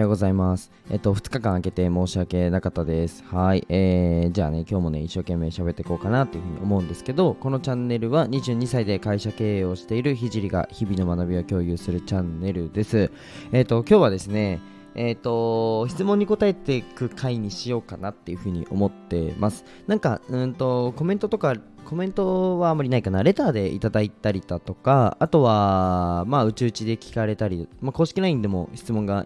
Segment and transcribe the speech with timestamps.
[0.00, 0.70] ようございます。
[0.90, 3.24] えっと、2日間空けて申し訳なかったです。
[3.24, 3.66] はい。
[3.68, 13.10] えー、じゃあね、今日もね、一生懸命喋っていこうかなっていうふうに思うんですけど、このチャンネルは22歳で会社経営をしているひじりが日々の学びを共有するチャンネルです。
[13.52, 14.60] えっと、今日はですね、
[14.94, 19.64] えっ、と、質問に答えていく回にしようかなっていうふうに思ってます。
[19.86, 23.22] なんか、うんと、コメントとか、コメントはあまりないかな。
[23.22, 29.24] レターでいただいたりだとか、あとは、まあ、うちうちで聞かれたり、まあ、公式 LINE でも質問が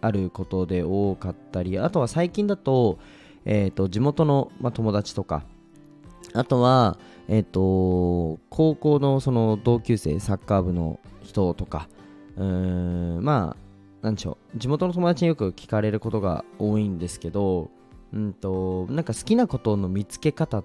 [0.00, 2.98] あることで多かったり、あとは最近だと、
[3.44, 5.44] えっ、ー、と、地元の、まあ、友達とか、
[6.32, 11.88] あとは、えっ、ー、と、高校のその同級生、サッカー部の人とか、
[12.36, 12.44] うー
[13.20, 17.70] ん、まあ、なんでしょう、地元の友達によく聞かれることが多いんですけど、
[18.12, 20.64] うんと、なんか好きなことの見つけ方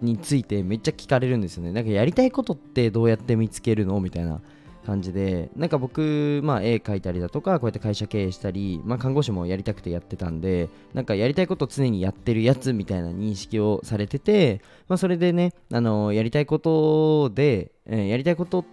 [0.00, 1.72] についてめっちゃ聞かれるんですよね。
[1.72, 4.00] なんかやりたいことってどうやって見つけるの？
[4.00, 4.40] みたいな。
[4.84, 18.64] 感じでなんか僕、まあ、絵描いたりだとかこうやって会社経営したり、まあ、看護師もやりたくてやってたんでなんかやりたいこと常にやってるやつみたいな認識をされてて、まあ、それでねあのやりたいことで、えー、やりたいことっ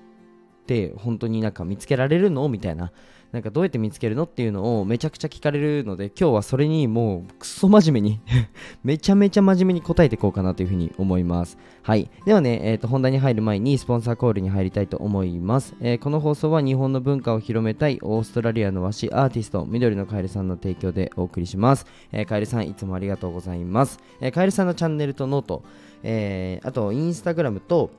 [0.66, 2.48] て本当になんか見つけられるの？
[2.50, 2.92] みたいな
[3.32, 8.20] なんかどうやって見つけるのっていうのをめちゃくちゃ聞かれるので今日はそれにもうクソ真面目に
[8.84, 11.58] めちゃめちゃ真面目に答えていこうかなというふうに思います。
[11.84, 12.10] はい。
[12.26, 25.64] ではね、えーと、本題に入る前にスポンサーコールに入りたいと思います、えー、この放送は日本の文化を広めたいオーストラリアの和紙アーティスト緑のカエルさんの提供でお送りします、えー、カエルさんいつもありがとうございます、えー、カエルさんのチャンネルと note、
[26.04, 27.90] えー、あとインスタグラムと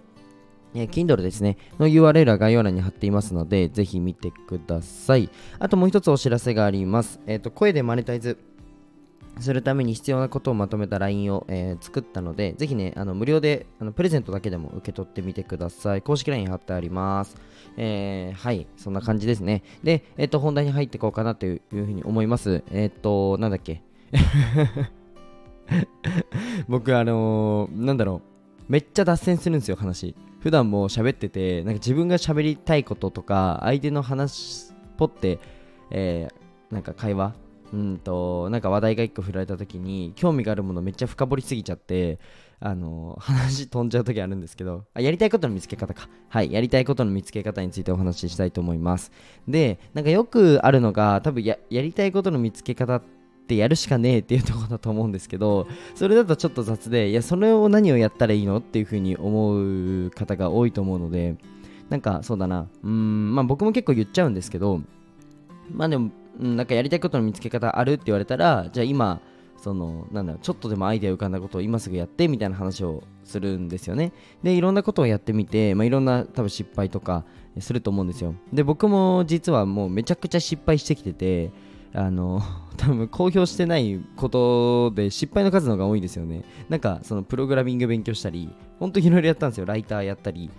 [0.74, 5.30] えー、Kindle ですね、の URL は概要欄に貼っていますので、ぜひ見てください。
[5.58, 7.20] あともう一つお知らせがあります。
[7.26, 8.38] えっ、ー、と、声でマネタイズ
[9.38, 16.02] するために必要なことをまとめた LINE を、えー、作ったので、ぜひね、あの無料であのプレゼントだけでも受け取ってみてください。
[16.02, 17.36] 公式 LINE 貼ってあります。
[17.76, 19.62] えー、はい、そんな感じですね。
[19.82, 22.62] で、えっ、ー、と、本題に入っていこうかなというふうに思います。
[22.70, 23.82] えっ、と、なんだっけ
[26.68, 28.22] 僕、あのなんだろ
[28.68, 30.14] う、めっちゃ脱線するんですよ、話。
[30.40, 35.38] 普段も喋っててなんか自分が喋りたいこととか相手の話っぽって、
[35.90, 37.34] えー、なんか会話
[37.72, 42.18] うんとなんか話題が1個振られた時に興味があるものめっちゃ深掘りすぎちゃって
[42.58, 46.08] あの話飛んじゃう時あるんですけどあやりたいことの見つけ方か。
[46.28, 49.12] はいやりたいことの見つけ方についてお話ししたいと思います。
[49.46, 53.19] でなんかよくあるのが多分ややりたいことの見つけ方って
[53.50, 55.66] ってやるしかねえっていうところだと思うんですけど
[55.96, 61.34] それだとちょっと雑でいやそれを何をやったらいいのっていうふうに思う方が多いと思うので
[61.88, 62.68] なんかそうだな。
[62.84, 64.80] うんまあ僕も結構言っちゃうんですけど
[65.72, 69.20] まあでもなんかやりたいことの見つけ方あるって言われたらじゃあ今
[69.56, 74.12] そのなんだろうちょっとでもアイデア浮かんだことを今すぐやってみたいな話をするんですよね。
[74.44, 77.24] でいろんなことをやってみて、まあ、いろんな多分失敗とか
[77.58, 78.36] すると思うんですよ。
[78.52, 81.50] で僕も実はもうめちゃくちゃ失敗してきてて
[81.94, 82.40] あの
[82.76, 86.44] 多分公表してないことで失敗の数の方が多いんですよね。
[86.68, 89.66] なんかそのプログラミング勉強したり本当にいろいろやったんですよ。
[89.66, 90.50] ライターやったり、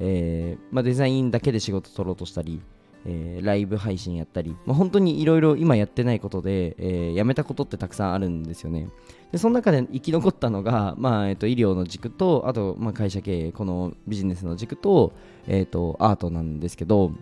[0.00, 2.60] えー、まあ、デザインだけで仕事取ろうとしたり、
[3.06, 8.88] えー、ライブ配信やったり、まあ、本当にいろいろ今やってないことで、えー、やめたことってたくさんあるんですよね。
[9.32, 15.12] でその中で生き残ったのが、まあえーと、医療の軸とあと、まあ、会社経営このビジネスの軸と,、
[15.46, 17.12] えーとアートなんですけど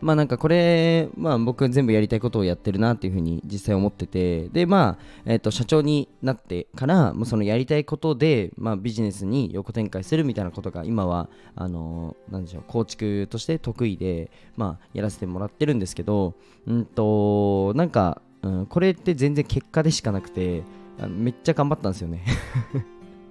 [0.00, 16.34] まあなんかこれ、まあ僕全部やりたいことをやってるなっていうふうに実際思ってて、でまあ、えっ、ー、と社長になってから、もうそのやりたいことで、まあビジネスに横展開するみたいなことが今は、あのー、なんでしょう、構築として得意で、まあやらせてもらってるんですけど、
[16.66, 20.62] うんと、なんか、うん、これって全然結果でしかなくて、
[21.08, 22.24] めっちゃ頑張ったんですよね。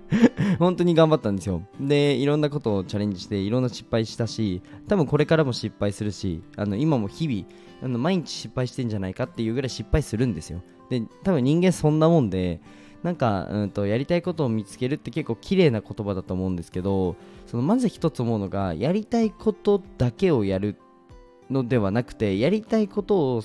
[0.59, 1.61] 本当に頑張ったんですよ。
[1.79, 7.45] で、いろんなことをチャレンジして、いろんな失敗したし、多分これからも失敗するし、あの今も日々、
[7.81, 10.61] あの毎日失敗してんじゃないかっていうぐらい失敗するんですよ。
[10.89, 12.61] で、多分人間そんなもんで、
[13.03, 17.15] なんか、うんと、やりたいことを見つけるって結構綺麗な言葉だと思うんですけど、
[17.45, 20.75] そのまず一つ思うのが、やりたいことだけをやる
[21.49, 23.43] のではなくて、やりたいことを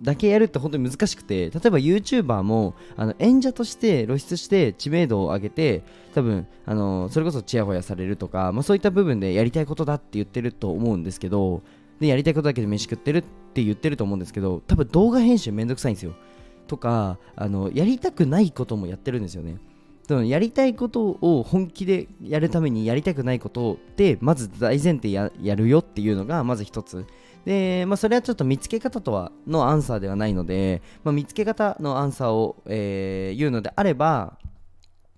[0.00, 5.82] だけやるって本当に難しくて例えば YouTuber もあの演者として露出して知名度を上げて
[6.14, 11.62] 多分あのそれこそちやほやされるとか、まあ、そういった部分でやりたいことだって言ってると思うんですけど
[12.00, 13.22] でやりたいことだけで飯食ってるっ
[13.54, 16.14] て言ってると思うんですけど多分動画編集めんどくさいんですよ。
[16.68, 19.56] とかあのやりたくないこともやってるんですよね。
[20.06, 27.04] そのやりたいことを本気でやるためにやりたくないことでまず大前提やるよっていうのがまず一つ。
[27.48, 34.36] で、まあ、それはちょっと見つけ方とはのアンサーではないので、まあ、見つけ方のアンサーを、えー、言うのであれば、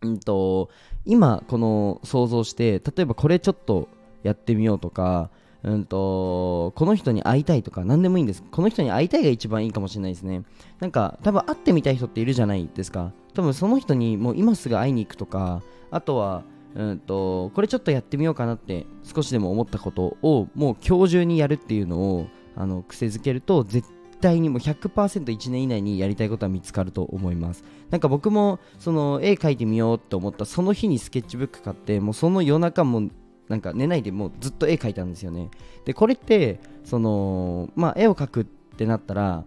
[0.00, 0.70] うんと、
[1.04, 3.88] 今この想像して例えばこれちょっと
[4.22, 5.30] やってみようとか、
[5.64, 8.44] うんと、この人に会いたいとか何でもいいんです。
[8.44, 10.44] この人に会いたいが一番いいかもしれないですね。
[10.78, 13.12] なんか多分会ってみたい人っているじゃないですか。
[13.34, 16.44] 多分その人にもう今すぐ会いに行くとか、あとは、
[16.74, 22.26] うんと、これちょっとやってみようかなって少しでも思ったことをもう今日中にやるっていうのを
[22.56, 23.88] あの癖づけると絶
[24.20, 27.64] 対にもう 100%1 年以内にやりたいことは見つかると思います。
[27.90, 33.08] なんか僕もその絵描いてみようと思ったその日にスケッチブック買ってもうその夜中も
[33.48, 35.50] なんか寝ないでもうずっと絵描いたんですよね。
[35.84, 39.44] でこれってそのまあ絵を描くってなったら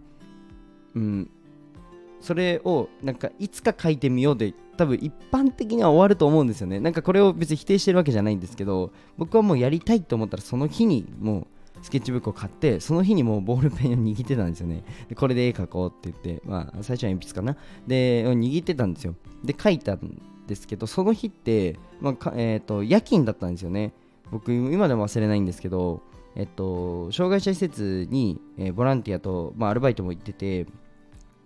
[0.95, 1.29] うん
[2.23, 6.79] それをなんかいつか書いてみようで多分一般的には終わると思うんですよね。
[6.79, 11.47] なんかこれを別に否定してるわけじゃないんですけど僕はもうやりたいと思ったらその日にも
[11.81, 14.85] うスケッチブックを買ってその日にもうボールペンを握ってたんですよね。
[15.09, 17.57] でこれで絵描こうって言ってまあ最初は鉛筆かな。
[17.85, 19.15] で握ってたんですよ。
[19.43, 23.91] で書いたんですけどその日って、まあえーと、夜勤だったんですよね。
[24.31, 26.01] 僕今でも忘れないんですけど
[26.35, 30.65] えっと、障害者施設に、えー、ボランティアと、まあ、アルバイトも行ってて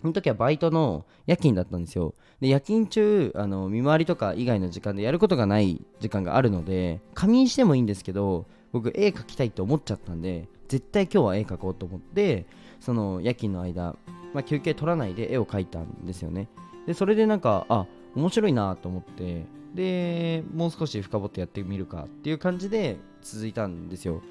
[0.07, 2.15] その時はバイトの夜勤だったんですよ。
[2.39, 12.45] で、夜勤中、あの見回りとか以外の時間でやることがない時間があるので、仮眠してもいいんですけど、僕、絵描きたいって思っちゃったんで、絶対今日は絵描こうと思って、
[12.79, 13.97] その夜勤の間、
[14.33, 16.47] まあ、休憩取らないで絵を描いたんですよね。
[16.85, 19.45] で、それでなんか、あ、面白いなと思って、
[19.75, 24.21] で、もう少し深掘ってやってみるかっていう感じで続いたんですよ。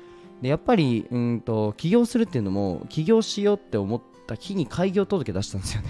[0.40, 5.88] で、やっぱり、うんと、起業するっていうのも、起業しようって思っった日に開業届出したんですよね。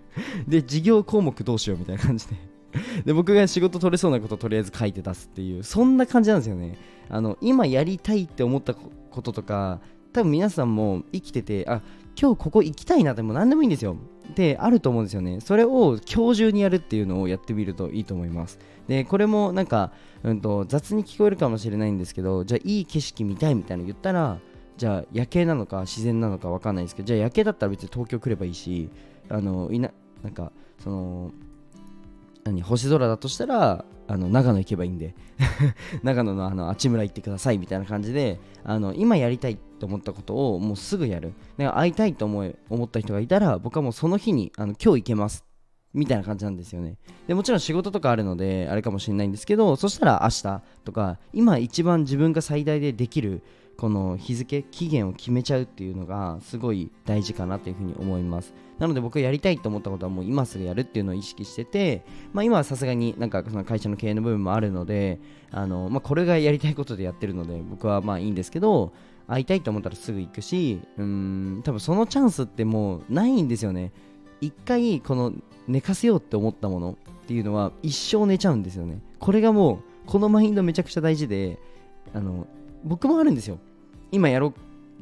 [0.46, 2.34] で事業項目どうしようみたいな感じで。
[3.04, 6.78] で僕が仕事取れそうなことをとりあえず書いて出すっていうそんな感じなんですよね。
[7.08, 9.80] あの今やりたいって思ったこととか
[10.12, 11.82] 多分皆さんも生きててあ
[12.20, 13.96] 今日ここ行きたいなでも何でもいいんですよ。
[14.34, 15.40] であると思うんですよね。
[15.40, 18.58] それを今日中にやるっていうのをやってみるといいと思います。
[18.86, 19.92] でこれもなんか、
[20.22, 24.38] うんと雑に聞こえるかもしれないんですけどじゃあいい景色見たいみたいなの言ったら
[24.80, 28.88] じゃあ夜景なのか自然なのか分かんないですけどじゃあ夜景だったら別に東京来ればいいし
[29.28, 29.90] あのいな
[30.22, 31.32] なんかその
[32.44, 35.14] 何星空だとしたらあの長野行けばいいんで
[36.02, 41.34] 長野のあのあちむら行ってくださいみたいな感じであの今やりたいと思ったことをもうすぐやる。
[41.58, 45.44] だか会いたいと思い思った人がいたら僕はもうその日にあの今日行けます
[45.92, 46.96] みたいな感じなんですよね。
[47.28, 53.42] でもちろん仕事とかあるのであれかもしれないんですけどそしたら明日とか今一番自分が最大でできる
[53.80, 58.52] この日付期限を決めちゃうっていうのがすごい大事かなというふうに思います。
[58.78, 62.04] なので僕がやりたいと思ったことはもう今すぐやるっていうのを意識してて、
[62.34, 65.18] まあ、今はさすがになんかその会社の経営の部分もあるので
[65.50, 68.92] あの、まあ、これがやりたいことでやってるので僕はまあいいんですけど
[69.26, 73.92] 会いたいと思ったらすぐ行くしうん多分そのチャンスってもうないんですよね。
[74.42, 75.32] 一回この
[75.68, 79.00] 寝かせようって思ったものっていうのは一生寝ちゃうんですよね。
[79.20, 81.58] これがもうこのマインドめちゃくちゃ大事で
[82.12, 82.46] あの
[82.84, 83.58] 僕もあるんですよ。
[84.12, 84.54] 今やろう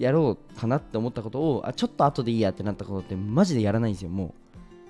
[0.02, 4.34] やろうかなって思ったことをあちょっと後でいいやってなったことってマジでやらないんですよも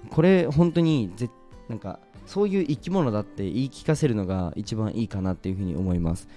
[0.07, 0.09] う。
[0.11, 1.31] これ本当にぜ
[1.69, 6.29] なんかそういう生き物だって言い聞かせるのが一番いいかなっていうふうに思います。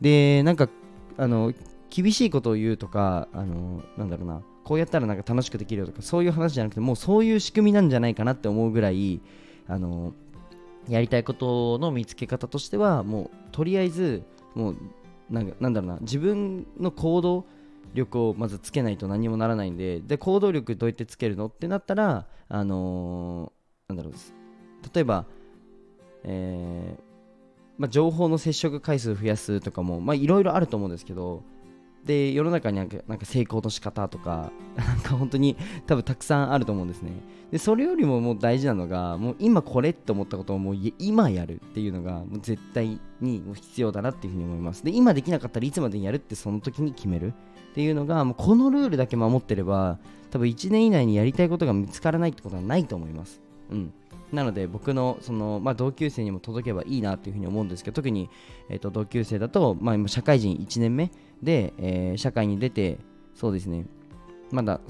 [0.00, 0.68] でなんか
[1.16, 1.52] あの
[1.90, 4.42] 厳しいことを言うとかあのなんだろうな。
[4.64, 9.22] こうやったらなんか楽しくできるよとかそういう話じゃなくてもうそういう仕組みなんじゃないかなって思うぐらい
[9.66, 10.12] あの
[10.90, 14.22] やりたいことの見つけ方としてはもうとりあえず
[14.54, 14.76] もう
[15.30, 17.44] なんなんだろうな自分の行動
[17.94, 24.12] 力をまずつけないと何もならないんでで行動力どうやってつけるのってなったらあのー、なんだろう
[24.94, 25.26] 例えば、
[26.24, 27.02] えー
[27.78, 31.42] まあ、情報の接触回数増やすとかもいろいろあると思うんですけど
[32.04, 37.12] で世の中になんかなんか成功の仕方とか なんか本当に多分たくさんあると思うんですね。
[37.50, 44.84] でそれよりももう大事なのがもう今これって思ったことをもう今やるっていうのがもう絶対に必要だなっていうふうに思います。
[44.84, 47.32] で今できなかったらいつまでにやるってその時に決めるっ
[47.74, 49.98] ていうのがもうこのルールだけ守ってれば
[50.30, 53.40] 多分1年以内にやりたいことが見つからないってことはないと思います。
[53.70, 53.92] うん。
[54.32, 58.28] なので僕のその、まあ、同級生にも届けばいいなというふうに思うんですけど特に、
[58.68, 61.10] えー、と同級生だと、まあ、今社会人1年目
[61.42, 62.98] で、えー、社会に出て
[63.34, 63.86] そうですね
[64.50, 64.80] まだ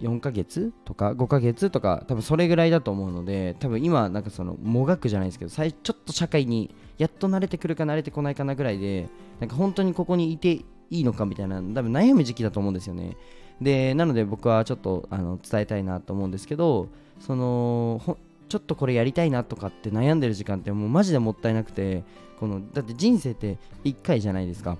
[0.00, 9.08] 4ヶ月とか5ヶ月とか多分それぐらいだと思うので多分今なんかそのもがくじゃないですけど最ちょっと社会にやっと慣れてくるか慣れてこないかなぐらいで
[9.40, 13.16] なんか本当にここにいていいのかみたいな多分悩む時期だと思うんですよね。
[13.60, 16.88] でなので僕はちょっとあの伝えたいなと思うんですけど
[17.18, 18.00] その
[18.48, 22.04] ちょっとこれやりたいなとかって悩んでる時間ってもうマジでもったいなくて
[22.38, 24.78] このだって人生って1回じゃないですか。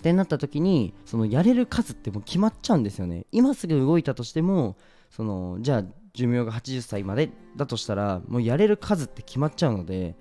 [0.00, 3.26] ってなった時にそのやれる数ってもう決まっちゃうんですよね。
[3.32, 4.76] 今すぐ動いたとしても
[5.10, 10.16] そのじゃあ寿命が80歳までだとしたらもうやれる数って決まっちゃうので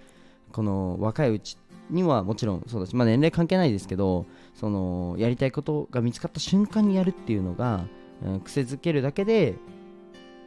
[0.51, 1.57] この若いうち
[1.89, 7.85] にはもちろんそうだし、まあ、年齢関係ないですけどそのやりたいことが見つかった瞬間にやるっていうのが、
[8.23, 9.55] うん、癖づけるだけで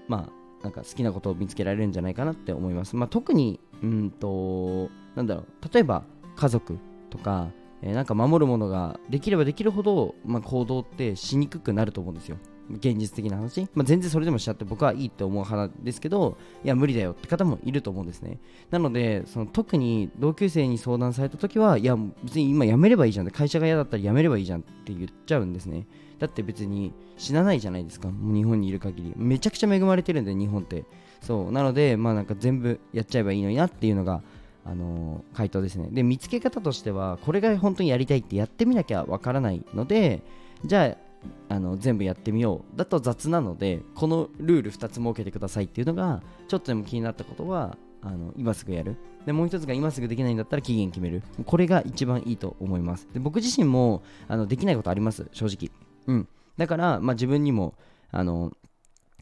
[0.09, 6.05] まあなんか好きなことを見つけられるんじゃないかなって思います、まあ、特にうんとなんだろう例えば
[6.37, 6.79] 家族
[7.11, 7.51] とか、
[7.83, 12.39] え、なんか守るものができればできるほど、まあ、行動ってしにくくなると思うんですよ。
[12.71, 18.39] 現実的な話、まあ、全然それでもしちゃって僕はいいって思う派ですけどいや無理だよって方もいると思うんですね。
[18.71, 25.87] なのでその特に同級生に相談された時はいや別に今辞めればいいじゃん会社が嫌だったら辞めればいいじゃんって言っちゃうんですね。
[26.19, 28.09] だって別に死なないじゃないですか。
[28.09, 29.12] もう日本にいる限り。
[29.17, 30.85] めちゃくちゃ恵まれてるんで日本って。
[31.21, 31.53] そう。
[31.53, 34.23] なのでまあなんか全部やっちゃえばいいのになっていうのが
[34.64, 35.88] あの、回答ですね。
[35.90, 40.23] で見つけ方としてはこれが本当にやりたいってやってみなきゃわからないので
[40.64, 40.97] じゃ
[41.49, 42.76] ああの全部やってみよう。
[42.76, 48.97] だと雑なのでこのルール2つ設けてくださいっていうのがちょっとでも気になったことはあの今すぐやる。
[49.26, 51.23] でもう一つが今すぐできないんだったら期限決める。
[51.47, 53.09] これが一番いいと思います。
[53.12, 55.28] で僕自身もあのできないことあります。
[55.33, 55.71] 正直。
[56.07, 56.28] うん。
[56.57, 57.75] だから、まあ、自分にも
[58.11, 58.52] あの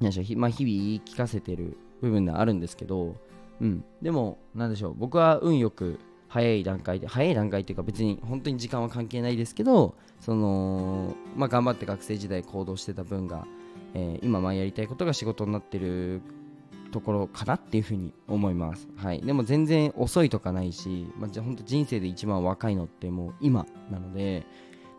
[0.01, 3.17] 何でしょう、まあ、日々言い聞かせてる部分であるんですけど
[3.61, 3.85] うん。
[4.03, 4.95] でも何でしょう。
[4.95, 5.99] 僕は運よく
[6.29, 13.49] 早い段階で早い段階っていうか別に本当に時間は関係ないですけどその、まあ、頑張って学生時代行動してた分が、
[13.95, 16.23] えー、今まやりたいことが仕事になってる
[16.93, 24.47] ところかなっていうふうに思います、はい、でも全然遅いとかないし、まあ、じゃ本当人生で一番若いのってもう今なので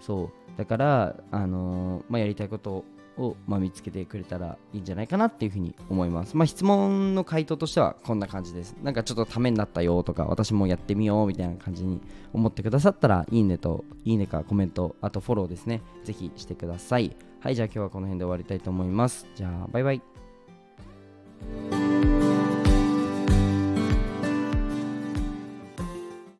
[0.01, 0.57] そう。
[0.57, 2.83] だから、あのー、まあ、やりたいこと
[3.17, 6.35] を、まあ、見つけてくれたらいいんじゃないかなっていうふうに思います。
[6.37, 8.75] まあ、質問の回答としてはこんな感じです。
[8.83, 12.01] なんかちょっとためになったよとか、私もやってみようみたいな感じに
[12.33, 15.81] 思ってくださったら、いいねと、いいねかコメント、あとフォローですね。
[16.03, 17.15] ぜひしてください。
[17.39, 19.27] はい、じゃあ今日はこの辺で終わりたいと思います。
[19.35, 20.01] じゃあ、バイバイ。